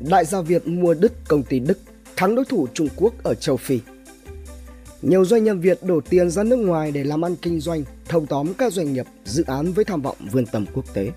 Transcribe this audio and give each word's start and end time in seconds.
Đại 0.00 0.24
gia 0.24 0.40
Việt 0.40 0.68
mua 0.68 0.94
Đức 0.94 1.12
công 1.28 1.42
ty 1.42 1.58
Đức 1.58 1.78
thắng 2.16 2.34
đối 2.34 2.44
thủ 2.44 2.66
Trung 2.74 2.88
Quốc 2.96 3.14
ở 3.22 3.34
châu 3.34 3.56
Phi. 3.56 3.80
Nhiều 5.02 5.24
doanh 5.24 5.44
nhân 5.44 5.60
Việt 5.60 5.78
đổ 5.82 6.00
tiền 6.00 6.30
ra 6.30 6.42
nước 6.42 6.56
ngoài 6.56 6.92
để 6.92 7.04
làm 7.04 7.24
ăn 7.24 7.36
kinh 7.36 7.60
doanh, 7.60 7.84
thâu 8.08 8.26
tóm 8.28 8.54
các 8.54 8.72
doanh 8.72 8.92
nghiệp, 8.92 9.06
dự 9.24 9.44
án 9.46 9.72
với 9.72 9.84
tham 9.84 10.02
vọng 10.02 10.16
vươn 10.32 10.46
tầm 10.46 10.66
quốc 10.74 10.94
tế. 10.94 11.10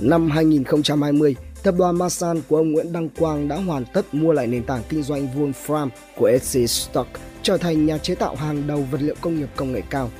Năm 0.00 0.30
2020, 0.30 1.36
tập 1.62 1.74
đoàn 1.78 1.98
Masan 1.98 2.42
của 2.48 2.56
ông 2.56 2.72
Nguyễn 2.72 2.92
Đăng 2.92 3.08
Quang 3.08 3.48
đã 3.48 3.56
hoàn 3.56 3.84
tất 3.92 4.14
mua 4.14 4.32
lại 4.32 4.46
nền 4.46 4.64
tảng 4.64 4.82
kinh 4.88 5.02
doanh 5.02 5.28
Wolfram 5.36 5.88
của 6.16 6.30
SC 6.42 6.58
Stock, 6.70 7.08
trở 7.42 7.56
thành 7.56 7.86
nhà 7.86 7.98
chế 7.98 8.14
tạo 8.14 8.34
hàng 8.34 8.66
đầu 8.66 8.86
vật 8.90 9.00
liệu 9.02 9.14
công 9.20 9.38
nghiệp 9.38 9.48
công 9.56 9.72
nghệ 9.72 9.82
cao. 9.90 10.10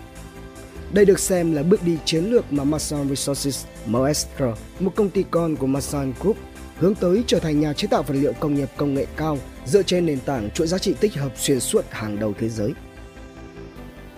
Đây 0.93 1.05
được 1.05 1.19
xem 1.19 1.55
là 1.55 1.63
bước 1.63 1.83
đi 1.83 1.99
chiến 2.05 2.25
lược 2.25 2.53
mà 2.53 2.65
Masan 2.65 3.09
Resources 3.09 3.65
(MSR), 3.87 4.43
một 4.81 4.93
công 4.97 5.11
ty 5.11 5.25
con 5.31 5.57
của 5.57 5.67
Masan 5.67 6.13
Group, 6.21 6.37
hướng 6.83 6.95
tới 6.95 7.25
trở 7.27 7.39
thành 7.39 7.61
nhà 7.61 7.73
chế 7.73 7.89
tạo 7.89 8.03
vật 8.03 8.15
liệu 8.15 8.33
công 8.33 8.55
nghiệp 8.55 8.69
công 8.77 8.95
nghệ 8.95 9.07
cao 9.17 9.39
dựa 9.67 9.83
trên 9.83 10.07
nền 10.07 10.21
tảng 10.21 10.51
chuỗi 10.51 10.67
giá 10.67 10.79
trị 10.79 10.95
tích 11.01 11.15
hợp 11.15 11.33
xuyên 11.37 11.61
suốt 11.61 11.85
hàng 11.91 12.19
đầu 12.21 12.35
thế 12.39 12.49
giới. 12.49 12.73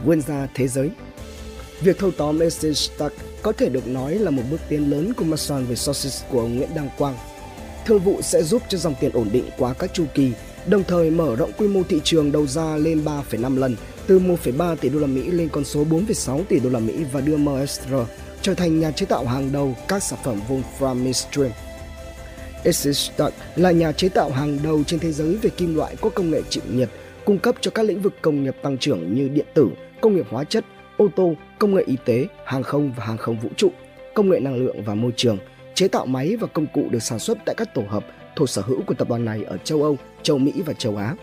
Vươn 0.04 0.20
ra 0.20 0.48
thế 0.54 0.68
giới 0.68 0.90
Việc 1.80 1.98
thâu 1.98 2.10
tóm 2.10 2.50
SC 2.50 2.76
Stock 2.76 3.16
có 3.42 3.52
thể 3.52 3.68
được 3.68 3.88
nói 3.88 4.14
là 4.14 4.30
một 4.30 4.42
bước 4.50 4.60
tiến 4.68 4.90
lớn 4.90 5.12
của 5.16 5.24
Mason 5.24 5.76
sources 5.76 6.22
của 6.30 6.40
ông 6.40 6.56
Nguyễn 6.56 6.68
Đăng 6.74 6.88
Quang. 6.98 7.16
Thương 7.86 7.98
vụ 7.98 8.22
sẽ 8.22 8.42
giúp 8.42 8.62
cho 8.68 8.78
dòng 8.78 8.94
tiền 9.00 9.10
ổn 9.12 9.28
định 9.32 9.44
qua 9.58 9.72
các 9.72 9.94
chu 9.94 10.04
kỳ, 10.14 10.32
đồng 10.66 10.84
thời 10.84 11.10
mở 11.10 11.36
rộng 11.36 11.52
quy 11.58 11.68
mô 11.68 11.82
thị 11.82 12.00
trường 12.04 12.32
đầu 12.32 12.46
ra 12.46 12.76
lên 12.76 13.04
3,5 13.04 13.58
lần, 13.58 13.76
từ 14.06 14.18
1,3 14.18 14.76
tỷ 14.76 14.88
đô 14.88 14.98
la 14.98 15.06
Mỹ 15.06 15.30
lên 15.30 15.48
con 15.48 15.64
số 15.64 15.84
4,6 15.84 16.44
tỷ 16.44 16.60
đô 16.60 16.70
la 16.70 16.78
Mỹ 16.78 16.94
và 17.12 17.20
đưa 17.20 17.36
MSR 17.36 17.94
trở 18.42 18.54
thành 18.54 18.80
nhà 18.80 18.90
chế 18.90 19.06
tạo 19.06 19.26
hàng 19.26 19.52
đầu 19.52 19.76
các 19.88 20.02
sản 20.02 20.18
phẩm 20.24 20.40
Wolfram 20.48 20.94
Midstream. 20.94 21.50
Stock 22.72 23.34
là 23.56 23.70
nhà 23.70 23.92
chế 23.92 24.08
tạo 24.08 24.30
hàng 24.30 24.58
đầu 24.62 24.84
trên 24.84 25.00
thế 25.00 25.12
giới 25.12 25.36
về 25.36 25.50
kim 25.50 25.76
loại 25.76 25.96
có 26.00 26.08
công 26.08 26.30
nghệ 26.30 26.42
chịu 26.48 26.62
nhiệt, 26.72 26.88
cung 27.24 27.38
cấp 27.38 27.54
cho 27.60 27.70
các 27.70 27.82
lĩnh 27.82 28.00
vực 28.00 28.14
công 28.22 28.44
nghiệp 28.44 28.56
tăng 28.62 28.78
trưởng 28.78 29.14
như 29.14 29.28
điện 29.28 29.46
tử, 29.54 29.68
công 30.00 30.16
nghiệp 30.16 30.26
hóa 30.30 30.44
chất, 30.44 30.64
ô 30.96 31.08
tô, 31.16 31.34
công 31.58 31.74
nghệ 31.74 31.82
y 31.86 31.96
tế, 32.04 32.26
hàng 32.44 32.62
không 32.62 32.92
và 32.96 33.04
hàng 33.04 33.16
không 33.16 33.38
vũ 33.38 33.48
trụ, 33.56 33.70
công 34.14 34.30
nghệ 34.30 34.40
năng 34.40 34.54
lượng 34.54 34.84
và 34.84 34.94
môi 34.94 35.12
trường, 35.16 35.38
chế 35.74 35.88
tạo 35.88 36.06
máy 36.06 36.36
và 36.36 36.46
công 36.46 36.66
cụ 36.74 36.88
được 36.90 37.02
sản 37.02 37.18
xuất 37.18 37.38
tại 37.46 37.54
các 37.54 37.74
tổ 37.74 37.82
hợp 37.88 38.04
thuộc 38.36 38.50
sở 38.50 38.62
hữu 38.62 38.82
của 38.86 38.94
tập 38.94 39.08
đoàn 39.08 39.24
này 39.24 39.44
ở 39.44 39.56
châu 39.56 39.82
Âu, 39.82 39.98
châu 40.22 40.38
Mỹ 40.38 40.52
và 40.66 40.72
châu 40.72 40.96
Á. 40.96 41.14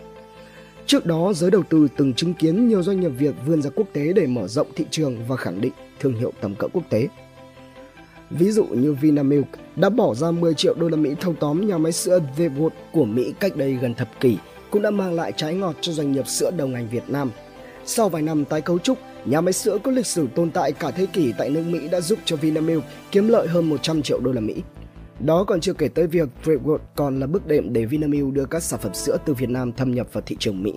Trước 0.86 1.06
đó, 1.06 1.32
giới 1.32 1.50
đầu 1.50 1.62
tư 1.68 1.88
từng 1.96 2.14
chứng 2.14 2.34
kiến 2.34 2.68
nhiều 2.68 2.82
doanh 2.82 3.00
nghiệp 3.00 3.08
Việt 3.08 3.34
vươn 3.46 3.62
ra 3.62 3.70
quốc 3.74 3.86
tế 3.92 4.12
để 4.12 4.26
mở 4.26 4.48
rộng 4.48 4.66
thị 4.76 4.84
trường 4.90 5.26
và 5.28 5.36
khẳng 5.36 5.60
định 5.60 5.72
thương 6.00 6.14
hiệu 6.14 6.32
tầm 6.40 6.54
cỡ 6.54 6.68
quốc 6.72 6.82
tế. 6.90 7.08
Ví 8.38 8.50
dụ 8.50 8.64
như 8.64 8.92
Vinamilk 8.92 9.46
đã 9.76 9.88
bỏ 9.88 10.14
ra 10.14 10.30
10 10.30 10.54
triệu 10.54 10.74
đô 10.74 10.88
la 10.88 10.96
Mỹ 10.96 11.14
thâu 11.20 11.34
tóm 11.40 11.66
nhà 11.66 11.78
máy 11.78 11.92
sữa 11.92 12.20
Devot 12.36 12.72
của 12.92 13.04
Mỹ 13.04 13.34
cách 13.40 13.56
đây 13.56 13.74
gần 13.74 13.94
thập 13.94 14.20
kỷ, 14.20 14.38
cũng 14.70 14.82
đã 14.82 14.90
mang 14.90 15.12
lại 15.12 15.32
trái 15.36 15.54
ngọt 15.54 15.74
cho 15.80 15.92
doanh 15.92 16.12
nghiệp 16.12 16.28
sữa 16.28 16.50
đầu 16.56 16.68
ngành 16.68 16.88
Việt 16.88 17.02
Nam. 17.08 17.30
Sau 17.84 18.08
vài 18.08 18.22
năm 18.22 18.44
tái 18.44 18.60
cấu 18.60 18.78
trúc, 18.78 18.98
nhà 19.24 19.40
máy 19.40 19.52
sữa 19.52 19.78
có 19.84 19.90
lịch 19.90 20.06
sử 20.06 20.26
tồn 20.34 20.50
tại 20.50 20.72
cả 20.72 20.90
thế 20.90 21.06
kỷ 21.06 21.32
tại 21.38 21.50
nước 21.50 21.62
Mỹ 21.66 21.88
đã 21.88 22.00
giúp 22.00 22.18
cho 22.24 22.36
Vinamilk 22.36 22.82
kiếm 23.10 23.28
lợi 23.28 23.48
hơn 23.48 23.68
100 23.68 24.02
triệu 24.02 24.20
đô 24.20 24.32
la 24.32 24.40
Mỹ. 24.40 24.62
Đó 25.20 25.44
còn 25.44 25.60
chưa 25.60 25.72
kể 25.72 25.88
tới 25.88 26.06
việc 26.06 26.28
Freeport 26.44 26.78
còn 26.96 27.20
là 27.20 27.26
bước 27.26 27.46
đệm 27.46 27.72
để 27.72 27.84
Vinamilk 27.84 28.32
đưa 28.32 28.44
các 28.44 28.62
sản 28.62 28.80
phẩm 28.82 28.94
sữa 28.94 29.16
từ 29.26 29.34
Việt 29.34 29.50
Nam 29.50 29.72
thâm 29.72 29.94
nhập 29.94 30.06
vào 30.12 30.22
thị 30.26 30.36
trường 30.38 30.62
Mỹ. 30.62 30.74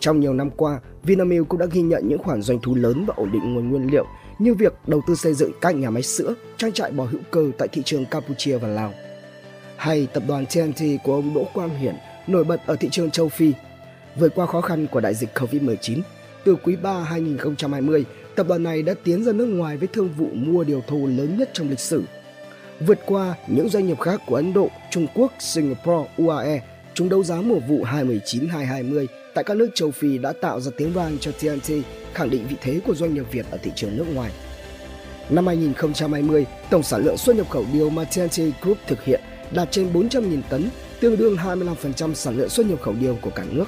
Trong 0.00 0.20
nhiều 0.20 0.34
năm 0.34 0.50
qua, 0.50 0.80
Vinamilk 1.02 1.48
cũng 1.48 1.60
đã 1.60 1.66
ghi 1.72 1.82
nhận 1.82 2.08
những 2.08 2.18
khoản 2.18 2.42
doanh 2.42 2.58
thu 2.62 2.74
lớn 2.74 3.04
và 3.06 3.14
ổn 3.16 3.32
định 3.32 3.54
nguồn 3.54 3.70
nguyên 3.70 3.90
liệu 3.92 4.06
như 4.40 4.54
việc 4.54 4.74
đầu 4.86 5.02
tư 5.06 5.14
xây 5.14 5.34
dựng 5.34 5.52
các 5.60 5.74
nhà 5.74 5.90
máy 5.90 6.02
sữa, 6.02 6.34
trang 6.56 6.72
trại 6.72 6.90
bò 6.90 7.04
hữu 7.04 7.20
cơ 7.30 7.50
tại 7.58 7.68
thị 7.68 7.82
trường 7.84 8.06
Campuchia 8.06 8.58
và 8.58 8.68
Lào. 8.68 8.94
Hay 9.76 10.08
tập 10.12 10.22
đoàn 10.28 10.46
TNT 10.46 10.82
của 11.04 11.14
ông 11.14 11.34
Đỗ 11.34 11.44
Quang 11.54 11.78
Hiển 11.78 11.94
nổi 12.26 12.44
bật 12.44 12.66
ở 12.66 12.76
thị 12.76 12.88
trường 12.92 13.10
châu 13.10 13.28
Phi. 13.28 13.52
Vượt 14.16 14.32
qua 14.34 14.46
khó 14.46 14.60
khăn 14.60 14.86
của 14.86 15.00
đại 15.00 15.14
dịch 15.14 15.38
Covid-19, 15.38 16.00
từ 16.44 16.56
quý 16.62 16.76
3 16.76 17.00
2020, 17.00 18.04
tập 18.36 18.46
đoàn 18.48 18.62
này 18.62 18.82
đã 18.82 18.94
tiến 19.04 19.24
ra 19.24 19.32
nước 19.32 19.46
ngoài 19.46 19.76
với 19.76 19.88
thương 19.92 20.08
vụ 20.08 20.28
mua 20.32 20.64
điều 20.64 20.82
thô 20.86 20.96
lớn 20.96 21.38
nhất 21.38 21.50
trong 21.52 21.70
lịch 21.70 21.80
sử. 21.80 22.02
Vượt 22.80 22.98
qua 23.06 23.34
những 23.46 23.68
doanh 23.68 23.86
nghiệp 23.86 24.00
khác 24.00 24.20
của 24.26 24.36
Ấn 24.36 24.52
Độ, 24.52 24.70
Trung 24.90 25.06
Quốc, 25.14 25.32
Singapore, 25.38 26.10
UAE, 26.16 26.60
chúng 27.00 27.08
đấu 27.08 27.24
giá 27.24 27.36
mùa 27.40 27.58
vụ 27.58 27.84
2019-2020 27.84 29.06
tại 29.34 29.44
các 29.44 29.56
nước 29.56 29.68
châu 29.74 29.90
Phi 29.90 30.18
đã 30.18 30.32
tạo 30.32 30.60
ra 30.60 30.70
tiếng 30.76 30.92
vang 30.92 31.18
cho 31.18 31.32
TNT 31.32 31.72
khẳng 32.14 32.30
định 32.30 32.46
vị 32.48 32.56
thế 32.60 32.80
của 32.86 32.94
doanh 32.94 33.14
nghiệp 33.14 33.24
Việt 33.32 33.46
ở 33.50 33.58
thị 33.62 33.70
trường 33.74 33.96
nước 33.96 34.04
ngoài. 34.14 34.30
Năm 35.30 35.46
2020, 35.46 36.46
tổng 36.70 36.82
sản 36.82 37.04
lượng 37.04 37.16
xuất 37.16 37.36
nhập 37.36 37.50
khẩu 37.50 37.64
điều 37.72 37.90
mà 37.90 38.04
TNT 38.04 38.38
Group 38.62 38.78
thực 38.86 39.04
hiện 39.04 39.20
đạt 39.50 39.70
trên 39.70 39.92
400.000 39.92 40.42
tấn, 40.50 40.68
tương 41.00 41.16
đương 41.16 41.36
25% 41.36 42.14
sản 42.14 42.36
lượng 42.36 42.48
xuất 42.48 42.66
nhập 42.66 42.80
khẩu 42.80 42.94
điều 43.00 43.18
của 43.22 43.30
cả 43.30 43.44
nước. 43.50 43.66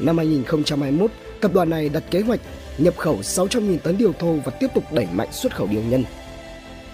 Năm 0.00 0.18
2021, 0.18 1.10
tập 1.40 1.50
đoàn 1.54 1.70
này 1.70 1.88
đặt 1.88 2.02
kế 2.10 2.20
hoạch 2.20 2.40
nhập 2.78 2.96
khẩu 2.96 3.16
600.000 3.16 3.78
tấn 3.78 3.98
điều 3.98 4.12
thô 4.12 4.34
và 4.44 4.52
tiếp 4.60 4.68
tục 4.74 4.84
đẩy 4.92 5.06
mạnh 5.12 5.28
xuất 5.32 5.56
khẩu 5.56 5.66
điều 5.66 5.82
nhân. 5.82 6.04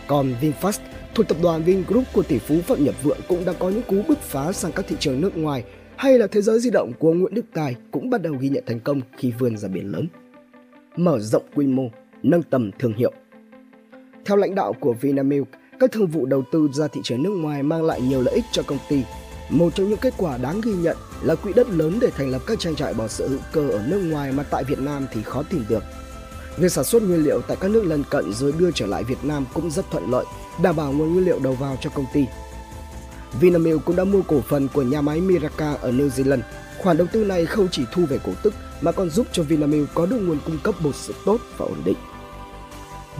Còn 0.06 0.34
VinFast 0.40 0.78
thuộc 1.18 1.28
tập 1.28 1.36
đoàn 1.42 1.62
Vingroup 1.62 2.04
của 2.12 2.22
tỷ 2.22 2.38
phú 2.38 2.60
Phạm 2.66 2.84
Nhật 2.84 2.94
Vượng 3.02 3.18
cũng 3.28 3.44
đã 3.44 3.52
có 3.58 3.68
những 3.68 3.82
cú 3.82 4.02
bứt 4.08 4.18
phá 4.18 4.52
sang 4.52 4.72
các 4.72 4.86
thị 4.88 4.96
trường 5.00 5.20
nước 5.20 5.36
ngoài 5.36 5.64
hay 5.96 6.18
là 6.18 6.26
thế 6.26 6.42
giới 6.42 6.60
di 6.60 6.70
động 6.70 6.92
của 6.98 7.12
Nguyễn 7.12 7.34
Đức 7.34 7.44
Tài 7.54 7.76
cũng 7.90 8.10
bắt 8.10 8.22
đầu 8.22 8.34
ghi 8.40 8.48
nhận 8.48 8.64
thành 8.66 8.80
công 8.80 9.00
khi 9.16 9.32
vươn 9.38 9.56
ra 9.56 9.68
biển 9.68 9.92
lớn. 9.92 10.08
Mở 10.96 11.18
rộng 11.18 11.42
quy 11.54 11.66
mô, 11.66 11.90
nâng 12.22 12.42
tầm 12.42 12.70
thương 12.78 12.92
hiệu. 12.92 13.12
Theo 14.24 14.36
lãnh 14.36 14.54
đạo 14.54 14.72
của 14.72 14.92
Vinamilk, 14.92 15.48
các 15.80 15.92
thương 15.92 16.06
vụ 16.06 16.26
đầu 16.26 16.42
tư 16.52 16.68
ra 16.72 16.88
thị 16.88 17.00
trường 17.04 17.22
nước 17.22 17.30
ngoài 17.30 17.62
mang 17.62 17.82
lại 17.82 18.00
nhiều 18.00 18.22
lợi 18.22 18.34
ích 18.34 18.44
cho 18.52 18.62
công 18.62 18.78
ty. 18.88 19.02
Một 19.50 19.74
trong 19.74 19.88
những 19.88 19.98
kết 19.98 20.14
quả 20.16 20.36
đáng 20.38 20.60
ghi 20.60 20.72
nhận 20.72 20.96
là 21.22 21.34
quỹ 21.34 21.52
đất 21.52 21.70
lớn 21.70 21.98
để 22.00 22.10
thành 22.10 22.30
lập 22.30 22.42
các 22.46 22.58
trang 22.58 22.74
trại 22.74 22.94
bò 22.94 23.08
sữa 23.08 23.28
hữu 23.28 23.40
cơ 23.52 23.68
ở 23.70 23.82
nước 23.88 24.00
ngoài 24.00 24.32
mà 24.32 24.42
tại 24.42 24.64
Việt 24.64 24.78
Nam 24.78 25.06
thì 25.12 25.22
khó 25.22 25.42
tìm 25.42 25.64
được. 25.68 25.82
Việc 26.56 26.72
sản 26.72 26.84
xuất 26.84 27.02
nguyên 27.02 27.24
liệu 27.24 27.40
tại 27.40 27.56
các 27.60 27.70
nước 27.70 27.84
lân 27.84 28.04
cận 28.10 28.32
rồi 28.32 28.52
đưa 28.58 28.70
trở 28.70 28.86
lại 28.86 29.04
Việt 29.04 29.18
Nam 29.22 29.44
cũng 29.54 29.70
rất 29.70 29.84
thuận 29.90 30.10
lợi, 30.10 30.24
đảm 30.62 30.76
bảo 30.76 30.92
nguồn 30.92 31.12
nguyên 31.12 31.24
liệu 31.24 31.38
đầu 31.38 31.52
vào 31.52 31.76
cho 31.80 31.90
công 31.90 32.06
ty. 32.12 32.26
Vinamilk 33.40 33.84
cũng 33.84 33.96
đã 33.96 34.04
mua 34.04 34.22
cổ 34.22 34.40
phần 34.40 34.68
của 34.74 34.82
nhà 34.82 35.00
máy 35.00 35.20
Miraka 35.20 35.72
ở 35.72 35.90
New 35.90 36.08
Zealand. 36.08 36.40
Khoản 36.78 36.96
đầu 36.96 37.06
tư 37.12 37.24
này 37.24 37.46
không 37.46 37.68
chỉ 37.70 37.82
thu 37.92 38.06
về 38.06 38.18
cổ 38.26 38.32
tức 38.42 38.54
mà 38.80 38.92
còn 38.92 39.10
giúp 39.10 39.26
cho 39.32 39.42
Vinamilk 39.42 39.88
có 39.94 40.06
được 40.06 40.18
nguồn 40.18 40.38
cung 40.46 40.58
cấp 40.62 40.74
bột 40.84 40.94
sữa 40.94 41.14
tốt 41.24 41.40
và 41.56 41.66
ổn 41.66 41.82
định. 41.84 41.96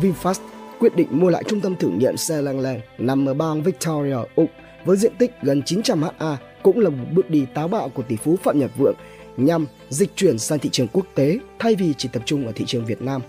VinFast 0.01 0.41
quyết 0.79 0.97
định 0.97 1.09
mua 1.11 1.29
lại 1.29 1.45
trung 1.47 1.61
tâm 1.61 1.77
thử 1.77 1.89
nghiệm 1.89 2.17
xe 2.17 2.43
Langland 2.43 2.81
nằm 2.99 3.29
ở 3.29 3.35
bang 3.35 3.63
Victoria, 3.63 4.17
Úc 4.37 4.51
với 4.85 4.97
diện 4.97 5.13
tích 5.19 5.31
gần 5.43 5.63
900 5.63 6.03
ha 6.03 6.37
cũng 6.63 6.81
là 6.81 6.91
một 6.91 7.05
bước 7.13 7.31
đi 7.31 7.47
táo 7.55 7.69
bạo 7.69 7.89
của 7.89 8.03
tỷ 8.03 8.17
phú 8.17 8.37
Phạm 8.43 8.59
Nhật 8.59 8.71
Vượng 8.79 8.95
nhằm 9.37 9.67
dịch 9.89 10.17
chuyển 10.17 10.39
sang 10.39 10.59
thị 10.59 10.69
trường 10.73 10.89
quốc 10.93 11.07
tế 11.15 11.39
thay 11.59 11.75
vì 11.75 11.95
chỉ 11.99 12.09
tập 12.13 12.23
trung 12.27 12.47
ở 12.47 12.53
thị 12.55 12.65
trường 12.65 12.85
Việt 12.85 13.03
Nam. 13.03 13.23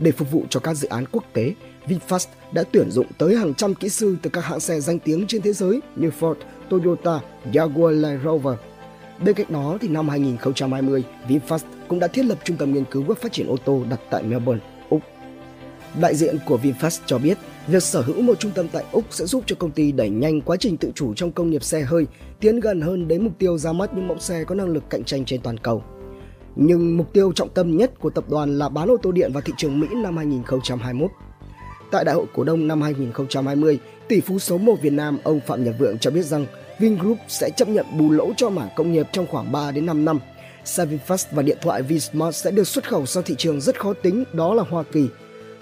Để 0.00 0.12
phục 0.12 0.30
vụ 0.30 0.44
cho 0.50 0.60
các 0.60 0.74
dự 0.74 0.88
án 0.88 1.04
quốc 1.12 1.24
tế, 1.32 1.54
VinFast 1.88 2.26
đã 2.52 2.64
tuyển 2.72 2.90
dụng 2.90 3.06
tới 3.18 3.36
hàng 3.36 3.54
trăm 3.54 3.74
kỹ 3.74 3.88
sư 3.88 4.16
từ 4.22 4.30
các 4.30 4.44
hãng 4.44 4.60
xe 4.60 4.80
danh 4.80 4.98
tiếng 4.98 5.26
trên 5.26 5.42
thế 5.42 5.52
giới 5.52 5.80
như 5.96 6.10
Ford, 6.20 6.34
Toyota, 6.70 7.20
Jaguar 7.52 7.90
Land 7.90 8.24
Rover. 8.24 8.54
Bên 9.24 9.34
cạnh 9.34 9.46
đó, 9.48 9.78
thì 9.80 9.88
năm 9.88 10.08
2020, 10.08 11.04
VinFast 11.28 11.64
cũng 11.88 11.98
đã 11.98 12.06
thiết 12.06 12.24
lập 12.24 12.38
trung 12.44 12.56
tâm 12.56 12.72
nghiên 12.72 12.84
cứu 12.84 13.02
và 13.02 13.14
phát 13.14 13.32
triển 13.32 13.46
ô 13.46 13.56
tô 13.64 13.84
đặt 13.90 14.00
tại 14.10 14.22
Melbourne, 14.22 14.60
Úc. 14.90 15.00
Đại 16.00 16.14
diện 16.14 16.38
của 16.46 16.58
VinFast 16.62 17.00
cho 17.06 17.18
biết, 17.18 17.38
việc 17.66 17.82
sở 17.82 18.00
hữu 18.00 18.22
một 18.22 18.38
trung 18.40 18.52
tâm 18.54 18.68
tại 18.72 18.84
Úc 18.92 19.04
sẽ 19.10 19.24
giúp 19.24 19.44
cho 19.46 19.56
công 19.58 19.70
ty 19.70 19.92
đẩy 19.92 20.10
nhanh 20.10 20.40
quá 20.40 20.56
trình 20.60 20.76
tự 20.76 20.92
chủ 20.94 21.14
trong 21.14 21.32
công 21.32 21.50
nghiệp 21.50 21.62
xe 21.62 21.80
hơi, 21.80 22.06
tiến 22.40 22.60
gần 22.60 22.80
hơn 22.80 23.08
đến 23.08 23.24
mục 23.24 23.32
tiêu 23.38 23.58
ra 23.58 23.72
mắt 23.72 23.94
những 23.94 24.08
mẫu 24.08 24.18
xe 24.18 24.44
có 24.44 24.54
năng 24.54 24.68
lực 24.68 24.84
cạnh 24.90 25.04
tranh 25.04 25.24
trên 25.24 25.40
toàn 25.40 25.58
cầu. 25.58 25.82
Nhưng 26.56 26.96
mục 26.96 27.12
tiêu 27.12 27.32
trọng 27.34 27.48
tâm 27.48 27.76
nhất 27.76 27.92
của 28.00 28.10
tập 28.10 28.24
đoàn 28.28 28.58
là 28.58 28.68
bán 28.68 28.90
ô 28.90 28.96
tô 29.02 29.12
điện 29.12 29.32
vào 29.32 29.40
thị 29.40 29.52
trường 29.56 29.80
Mỹ 29.80 29.86
năm 29.96 30.16
2021. 30.16 31.10
Tại 31.90 32.04
Đại 32.04 32.14
hội 32.14 32.26
cổ 32.34 32.44
đông 32.44 32.68
năm 32.68 32.82
2020, 32.82 33.78
tỷ 34.08 34.20
phú 34.20 34.38
số 34.38 34.58
1 34.58 34.74
Việt 34.82 34.92
Nam 34.92 35.18
ông 35.24 35.40
Phạm 35.46 35.64
Nhật 35.64 35.74
Vượng 35.78 35.98
cho 35.98 36.10
biết 36.10 36.22
rằng 36.22 36.46
Vingroup 36.78 37.18
sẽ 37.28 37.50
chấp 37.56 37.68
nhận 37.68 37.86
bù 37.98 38.10
lỗ 38.10 38.32
cho 38.36 38.50
mảng 38.50 38.68
công 38.76 38.92
nghiệp 38.92 39.06
trong 39.12 39.26
khoảng 39.26 39.52
3 39.52 39.70
đến 39.70 39.86
5 39.86 40.04
năm. 40.04 40.18
Xe 40.64 40.84
VinFast 40.84 41.26
và 41.30 41.42
điện 41.42 41.58
thoại 41.62 41.82
Vinsmart 41.82 42.36
sẽ 42.36 42.50
được 42.50 42.68
xuất 42.68 42.88
khẩu 42.88 43.06
sang 43.06 43.24
thị 43.24 43.34
trường 43.38 43.60
rất 43.60 43.80
khó 43.80 43.92
tính, 43.92 44.24
đó 44.32 44.54
là 44.54 44.62
Hoa 44.70 44.82
Kỳ. 44.92 45.08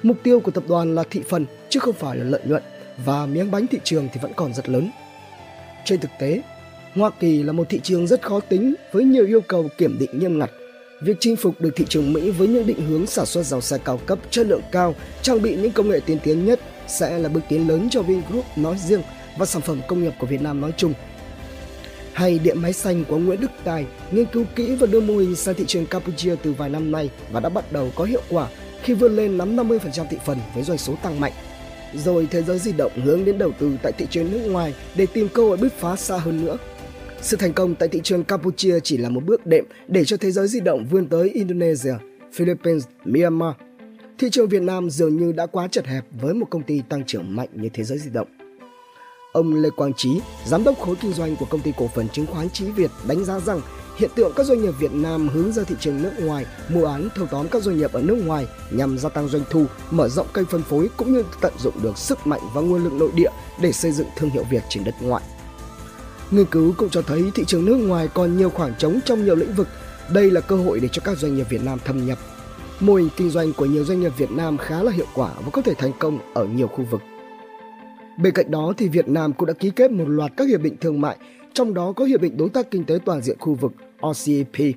Mục 0.02 0.16
tiêu 0.22 0.40
của 0.40 0.50
tập 0.50 0.64
đoàn 0.68 0.94
là 0.94 1.04
thị 1.10 1.22
phần 1.28 1.46
chứ 1.68 1.80
không 1.80 1.94
phải 1.94 2.16
là 2.16 2.24
lợi 2.24 2.40
nhuận 2.44 2.62
và 3.04 3.26
miếng 3.26 3.50
bánh 3.50 3.66
thị 3.66 3.78
trường 3.84 4.08
thì 4.12 4.20
vẫn 4.22 4.32
còn 4.36 4.54
rất 4.54 4.68
lớn. 4.68 4.90
Trên 5.84 6.00
thực 6.00 6.10
tế, 6.20 6.42
Hoa 6.94 7.10
Kỳ 7.20 7.42
là 7.42 7.52
một 7.52 7.66
thị 7.68 7.80
trường 7.82 8.06
rất 8.06 8.26
khó 8.26 8.40
tính 8.40 8.74
với 8.92 9.04
nhiều 9.04 9.26
yêu 9.26 9.40
cầu 9.40 9.68
kiểm 9.78 9.98
định 9.98 10.18
nghiêm 10.18 10.38
ngặt 10.38 10.50
Việc 11.00 11.16
chinh 11.20 11.36
phục 11.36 11.60
được 11.60 11.70
thị 11.76 11.84
trường 11.88 12.12
Mỹ 12.12 12.30
với 12.30 12.48
những 12.48 12.66
định 12.66 12.86
hướng 12.86 13.06
sản 13.06 13.26
xuất 13.26 13.42
dòng 13.42 13.60
xe 13.60 13.78
cao 13.84 14.00
cấp, 14.06 14.18
chất 14.30 14.46
lượng 14.46 14.62
cao, 14.72 14.94
trang 15.22 15.42
bị 15.42 15.56
những 15.56 15.72
công 15.72 15.88
nghệ 15.88 16.00
tiên 16.06 16.18
tiến 16.24 16.44
nhất 16.44 16.60
sẽ 16.88 17.18
là 17.18 17.28
bước 17.28 17.40
tiến 17.48 17.68
lớn 17.68 17.88
cho 17.90 18.02
Vingroup 18.02 18.44
nói 18.56 18.76
riêng 18.78 19.02
và 19.38 19.46
sản 19.46 19.62
phẩm 19.62 19.80
công 19.88 20.02
nghiệp 20.02 20.12
của 20.18 20.26
Việt 20.26 20.42
Nam 20.42 20.60
nói 20.60 20.72
chung. 20.76 20.94
Hay 22.12 22.38
điện 22.38 22.58
máy 22.62 22.72
xanh 22.72 23.04
của 23.04 23.18
Nguyễn 23.18 23.40
Đức 23.40 23.50
Tài 23.64 23.86
nghiên 24.10 24.26
cứu 24.26 24.44
kỹ 24.56 24.74
và 24.74 24.86
đưa 24.86 25.00
mô 25.00 25.16
hình 25.16 25.36
sang 25.36 25.54
thị 25.54 25.64
trường 25.66 25.86
Campuchia 25.86 26.34
từ 26.42 26.52
vài 26.52 26.68
năm 26.68 26.92
nay 26.92 27.10
và 27.32 27.40
đã 27.40 27.48
bắt 27.48 27.72
đầu 27.72 27.92
có 27.94 28.04
hiệu 28.04 28.22
quả 28.28 28.48
khi 28.82 28.94
vươn 28.94 29.16
lên 29.16 29.38
nắm 29.38 29.56
50% 29.56 30.04
thị 30.10 30.16
phần 30.24 30.38
với 30.54 30.64
doanh 30.64 30.78
số 30.78 30.94
tăng 31.02 31.20
mạnh. 31.20 31.32
rồi 31.94 32.28
thế 32.30 32.42
giới 32.42 32.58
di 32.58 32.72
động 32.72 32.92
hướng 33.04 33.24
đến 33.24 33.38
đầu 33.38 33.52
tư 33.58 33.76
tại 33.82 33.92
thị 33.92 34.06
trường 34.10 34.30
nước 34.30 34.48
ngoài 34.48 34.74
để 34.94 35.06
tìm 35.06 35.28
cơ 35.28 35.42
hội 35.42 35.56
bứt 35.56 35.72
phá 35.72 35.96
xa 35.96 36.16
hơn 36.16 36.44
nữa. 36.44 36.56
Sự 37.22 37.36
thành 37.36 37.52
công 37.52 37.74
tại 37.74 37.88
thị 37.88 38.00
trường 38.04 38.24
Campuchia 38.24 38.80
chỉ 38.80 38.96
là 38.96 39.08
một 39.08 39.24
bước 39.24 39.46
đệm 39.46 39.64
để 39.88 40.04
cho 40.04 40.16
thế 40.16 40.30
giới 40.30 40.48
di 40.48 40.60
động 40.60 40.86
vươn 40.90 41.06
tới 41.06 41.28
Indonesia, 41.28 41.92
Philippines, 42.32 42.84
Myanmar. 43.04 43.54
Thị 44.18 44.28
trường 44.30 44.48
Việt 44.48 44.62
Nam 44.62 44.90
dường 44.90 45.16
như 45.16 45.32
đã 45.32 45.46
quá 45.46 45.68
chật 45.68 45.86
hẹp 45.86 46.04
với 46.20 46.34
một 46.34 46.46
công 46.50 46.62
ty 46.62 46.82
tăng 46.88 47.04
trưởng 47.04 47.36
mạnh 47.36 47.48
như 47.52 47.68
thế 47.72 47.84
giới 47.84 47.98
di 47.98 48.10
động. 48.10 48.28
Ông 49.32 49.62
Lê 49.62 49.70
Quang 49.70 49.92
Trí, 49.96 50.20
giám 50.46 50.64
đốc 50.64 50.78
khối 50.78 50.96
kinh 51.00 51.12
doanh 51.12 51.36
của 51.36 51.46
công 51.50 51.60
ty 51.60 51.72
cổ 51.76 51.88
phần 51.94 52.08
chứng 52.08 52.26
khoán 52.26 52.50
Trí 52.50 52.70
Việt 52.70 52.90
đánh 53.08 53.24
giá 53.24 53.40
rằng 53.40 53.60
hiện 53.96 54.10
tượng 54.14 54.32
các 54.36 54.46
doanh 54.46 54.62
nghiệp 54.62 54.72
Việt 54.80 54.92
Nam 54.92 55.28
hướng 55.28 55.52
ra 55.52 55.62
thị 55.62 55.74
trường 55.80 56.02
nước 56.02 56.12
ngoài, 56.20 56.46
mua 56.68 56.86
án 56.86 57.08
thâu 57.14 57.26
tóm 57.26 57.46
các 57.50 57.62
doanh 57.62 57.78
nghiệp 57.78 57.92
ở 57.92 58.02
nước 58.02 58.22
ngoài 58.26 58.46
nhằm 58.70 58.98
gia 58.98 59.08
tăng 59.08 59.28
doanh 59.28 59.42
thu, 59.50 59.64
mở 59.90 60.08
rộng 60.08 60.26
kênh 60.34 60.46
phân 60.46 60.62
phối 60.62 60.88
cũng 60.96 61.12
như 61.12 61.24
tận 61.40 61.52
dụng 61.58 61.74
được 61.82 61.98
sức 61.98 62.26
mạnh 62.26 62.40
và 62.54 62.60
nguồn 62.60 62.84
lực 62.84 62.92
nội 62.92 63.10
địa 63.14 63.30
để 63.62 63.72
xây 63.72 63.92
dựng 63.92 64.08
thương 64.16 64.30
hiệu 64.30 64.44
Việt 64.50 64.62
trên 64.68 64.84
đất 64.84 64.94
ngoại. 65.00 65.22
Nghiên 66.30 66.46
cứu 66.46 66.74
cũng 66.78 66.90
cho 66.90 67.02
thấy 67.02 67.30
thị 67.34 67.44
trường 67.46 67.64
nước 67.64 67.76
ngoài 67.76 68.08
còn 68.14 68.36
nhiều 68.36 68.50
khoảng 68.50 68.74
trống 68.78 69.00
trong 69.04 69.24
nhiều 69.24 69.36
lĩnh 69.36 69.52
vực. 69.52 69.68
Đây 70.12 70.30
là 70.30 70.40
cơ 70.40 70.56
hội 70.56 70.80
để 70.80 70.88
cho 70.88 71.02
các 71.04 71.18
doanh 71.18 71.36
nghiệp 71.36 71.46
Việt 71.48 71.64
Nam 71.64 71.78
thâm 71.84 72.06
nhập. 72.06 72.18
Mô 72.80 72.94
hình 72.94 73.08
kinh 73.16 73.30
doanh 73.30 73.52
của 73.52 73.66
nhiều 73.66 73.84
doanh 73.84 74.00
nghiệp 74.00 74.12
Việt 74.16 74.30
Nam 74.30 74.58
khá 74.58 74.82
là 74.82 74.92
hiệu 74.92 75.06
quả 75.14 75.30
và 75.44 75.50
có 75.50 75.62
thể 75.62 75.74
thành 75.74 75.92
công 75.98 76.18
ở 76.34 76.44
nhiều 76.44 76.66
khu 76.66 76.84
vực. 76.90 77.00
Bên 78.22 78.34
cạnh 78.34 78.50
đó 78.50 78.72
thì 78.76 78.88
Việt 78.88 79.08
Nam 79.08 79.32
cũng 79.32 79.46
đã 79.46 79.52
ký 79.52 79.70
kết 79.70 79.90
một 79.90 80.04
loạt 80.08 80.32
các 80.36 80.48
hiệp 80.48 80.60
định 80.60 80.76
thương 80.80 81.00
mại, 81.00 81.16
trong 81.52 81.74
đó 81.74 81.92
có 81.92 82.04
hiệp 82.04 82.20
định 82.20 82.36
đối 82.36 82.48
tác 82.48 82.70
kinh 82.70 82.84
tế 82.84 82.98
toàn 83.04 83.22
diện 83.22 83.36
khu 83.38 83.54
vực 83.54 83.72
RCEP. 84.02 84.74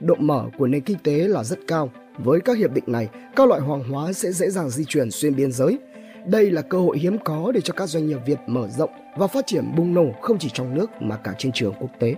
Độ 0.00 0.14
mở 0.14 0.44
của 0.58 0.66
nền 0.66 0.80
kinh 0.80 0.98
tế 1.02 1.12
là 1.12 1.44
rất 1.44 1.58
cao. 1.66 1.90
Với 2.18 2.40
các 2.40 2.58
hiệp 2.58 2.72
định 2.72 2.84
này, 2.86 3.08
các 3.36 3.48
loại 3.48 3.60
hàng 3.60 3.84
hóa 3.90 4.12
sẽ 4.12 4.32
dễ 4.32 4.50
dàng 4.50 4.70
di 4.70 4.84
chuyển 4.84 5.10
xuyên 5.10 5.36
biên 5.36 5.52
giới. 5.52 5.78
Đây 6.26 6.50
là 6.50 6.62
cơ 6.62 6.78
hội 6.78 6.98
hiếm 6.98 7.18
có 7.24 7.52
để 7.54 7.60
cho 7.60 7.74
các 7.76 7.86
doanh 7.86 8.06
nghiệp 8.06 8.18
Việt 8.26 8.38
mở 8.46 8.68
rộng 8.68 8.90
và 9.16 9.26
phát 9.26 9.46
triển 9.46 9.76
bùng 9.76 9.94
nổ 9.94 10.12
không 10.22 10.38
chỉ 10.38 10.50
trong 10.54 10.74
nước 10.74 10.90
mà 11.00 11.16
cả 11.16 11.34
trên 11.38 11.52
trường 11.52 11.74
quốc 11.80 11.90
tế. 11.98 12.14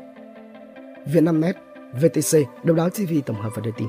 Vietnamnet, 1.07 1.57
VTC, 1.93 2.39
đồng 2.65 2.77
đáo 2.77 2.91
TV 2.91 3.13
tổng 3.27 3.41
hợp 3.43 3.51
và 3.55 3.63
đưa 3.65 3.71
tin. 3.79 3.89